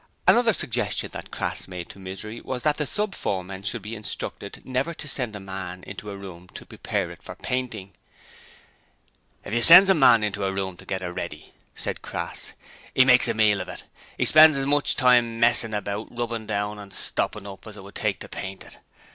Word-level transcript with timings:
Another 0.27 0.51
suggestion 0.51 1.11
that 1.13 1.29
Crass 1.29 1.67
made 1.67 1.87
to 1.89 1.99
Misery 1.99 2.41
was 2.41 2.63
that 2.63 2.77
the 2.77 2.87
sub 2.87 3.13
foremen 3.13 3.61
should 3.61 3.83
be 3.83 3.95
instructed 3.95 4.63
never 4.65 4.95
to 4.95 5.07
send 5.07 5.35
a 5.35 5.39
man 5.39 5.83
into 5.83 6.09
a 6.09 6.17
room 6.17 6.47
to 6.55 6.65
prepare 6.65 7.11
it 7.11 7.21
for 7.21 7.35
painting. 7.35 7.93
'If 9.45 9.53
you 9.53 9.61
sends 9.61 9.91
a 9.91 9.93
man 9.93 10.23
into 10.23 10.43
a 10.43 10.51
room 10.51 10.75
to 10.77 10.87
get 10.87 11.03
it 11.03 11.09
ready,' 11.09 11.53
said 11.75 12.01
Crass, 12.01 12.53
''e 12.97 13.05
makes 13.05 13.27
a 13.27 13.35
meal 13.35 13.61
of 13.61 13.69
it! 13.69 13.83
'E 14.17 14.25
spends 14.25 14.57
as 14.57 14.65
much 14.65 14.95
time 14.95 15.39
messin' 15.39 15.75
about 15.75 16.07
rubbin' 16.17 16.47
down 16.47 16.79
and 16.79 16.91
stoppin' 16.91 17.45
up 17.45 17.67
as 17.67 17.77
it 17.77 17.83
would 17.83 17.93
take 17.93 18.19
to 18.21 18.27
paint 18.27 18.63
it. 18.63 18.79